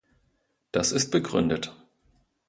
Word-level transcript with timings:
Das 0.71 0.93
ist 0.93 1.11
begründet. 1.11 1.71